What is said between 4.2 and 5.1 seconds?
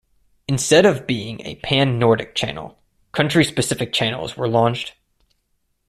were launched.